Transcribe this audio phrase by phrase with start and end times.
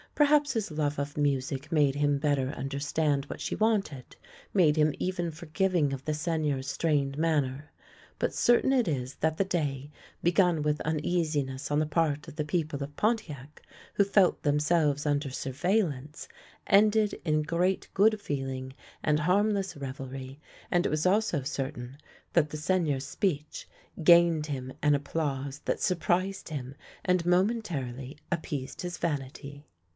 [0.15, 4.15] Perhaps his love of music made him better understand what she wanted,
[4.53, 7.71] made him even forgiving of the Sei gneur's strained manner;
[8.19, 9.91] but certain it is that the day,
[10.21, 13.63] begun with uneasiness on the part of the people of Pontiac,
[13.95, 16.27] who felt themselves under surveillance,
[16.67, 18.73] ended in great good feeling
[19.03, 20.39] and harmless revelry;
[20.71, 21.97] and it was also certain
[22.33, 23.67] that the Seigneur's speech
[24.03, 26.75] gained him an applause that surprised him
[27.05, 29.67] and momentarily appeased his vanity.